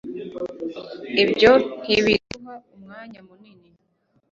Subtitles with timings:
[1.23, 1.51] ibyo
[1.81, 3.69] ntibiduha umwanya munini